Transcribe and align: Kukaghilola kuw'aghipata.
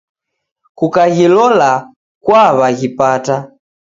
Kukaghilola 0.77 1.71
kuw'aghipata. 2.23 3.35